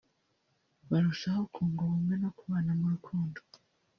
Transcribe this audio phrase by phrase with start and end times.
[0.89, 3.39] barushaho kunga ubumwe no kubana mu rukundo